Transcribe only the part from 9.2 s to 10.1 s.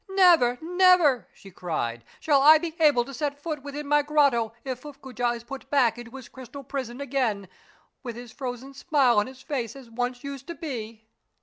his face as